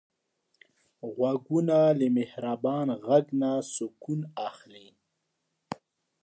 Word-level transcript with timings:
غوږونه 1.13 1.77
له 1.99 2.07
مهربان 2.17 2.87
غږ 3.07 3.25
نه 3.41 3.51
سکون 3.73 4.19
اخلي 4.47 4.87